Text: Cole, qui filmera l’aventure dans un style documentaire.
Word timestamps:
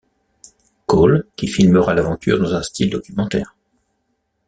Cole, 0.87 1.27
qui 1.35 1.47
filmera 1.47 1.93
l’aventure 1.93 2.39
dans 2.39 2.55
un 2.55 2.63
style 2.63 2.89
documentaire. 2.89 3.55